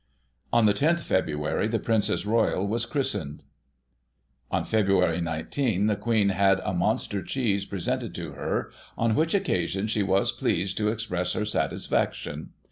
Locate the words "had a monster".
6.29-7.21